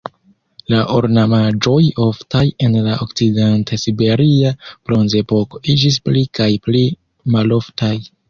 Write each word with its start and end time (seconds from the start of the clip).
La 0.73 0.77
ornamaĵoj 0.99 1.81
oftaj 2.05 2.41
en 2.67 2.77
la 2.87 2.95
Okcident-Siberia 3.05 4.53
Bronzepoko 4.71 5.61
iĝis 5.75 6.01
pli 6.09 6.23
kaj 6.39 6.51
pli 6.69 6.83
maloftaj. 7.37 7.95